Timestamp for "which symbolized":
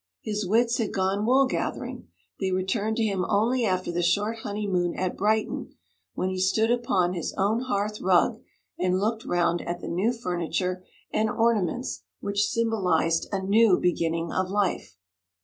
12.19-13.27